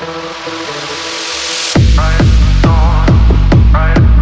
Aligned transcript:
Right 0.00 0.06
door, 2.62 3.02
right 3.74 4.17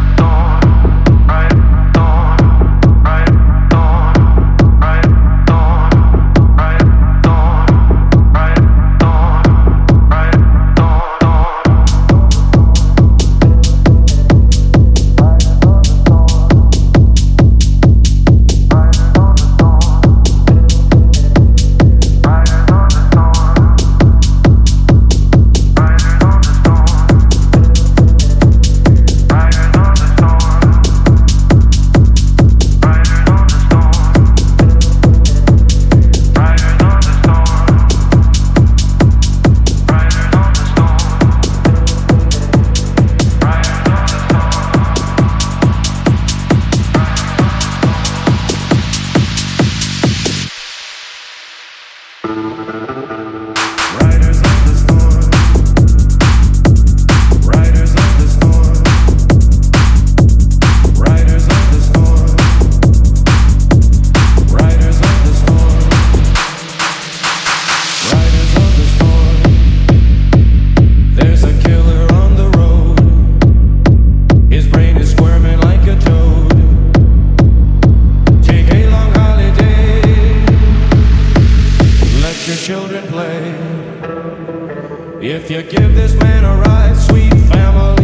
If 85.29 85.51
you 85.51 85.61
give 85.65 85.97
this 85.97 86.15
man 86.15 86.45
a 86.45 86.55
ride, 86.55 86.97
sweet 86.97 87.35
family. 87.51 87.96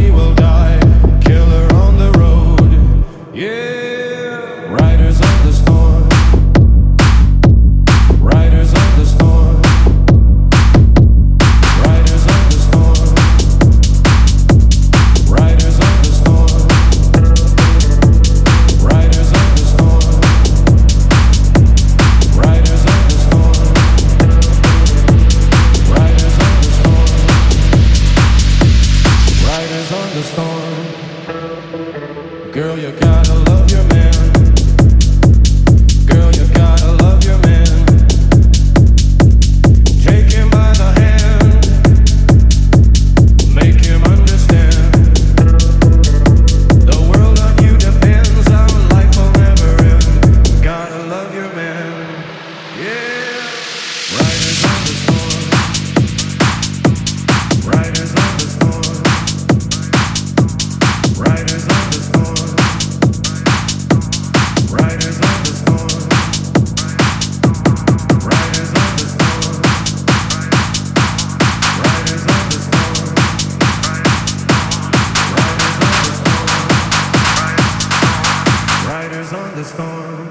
the 79.55 79.65
storm. 79.65 80.22